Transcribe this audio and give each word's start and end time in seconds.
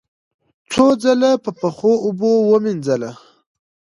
څو 0.71 0.85
ځله 1.03 1.31
په 1.43 1.49
یخو 1.63 1.91
اوبو 2.05 2.31
ومینځله، 2.49 3.11